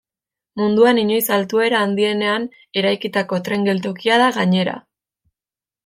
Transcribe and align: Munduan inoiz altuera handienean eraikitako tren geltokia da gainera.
Munduan 0.61 1.01
inoiz 1.01 1.25
altuera 1.35 1.83
handienean 1.87 2.49
eraikitako 2.83 3.43
tren 3.49 3.71
geltokia 3.71 4.19
da 4.25 4.35
gainera. 4.41 4.79